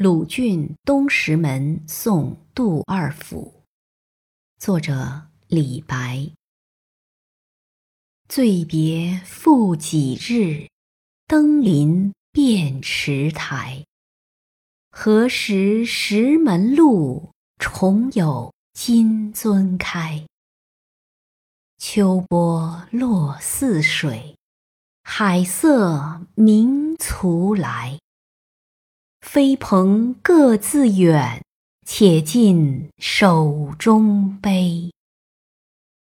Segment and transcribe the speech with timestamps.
[0.00, 3.64] 鲁郡东石门送杜二府，
[4.56, 6.30] 作者李白。
[8.28, 10.68] 醉别复几日，
[11.26, 13.84] 登临便池台。
[14.92, 20.24] 何时石门路，重有金樽开？
[21.78, 24.36] 秋波落泗水，
[25.02, 27.98] 海色明徂来。
[29.30, 31.42] 飞蓬各自远，
[31.86, 34.90] 且尽手中杯。